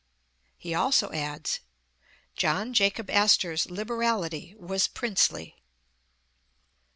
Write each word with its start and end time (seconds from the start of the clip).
He 0.57 0.73
also 0.73 1.11
adds: 1.11 1.59
*'John 2.35 2.73
Jacob 2.73 3.07
Astor 3.11 3.55
's 3.55 3.67
liberality 3.69 4.55
was 4.57 4.87
princely." 4.87 5.55